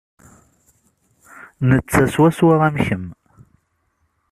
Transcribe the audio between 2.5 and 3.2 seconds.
am kemm.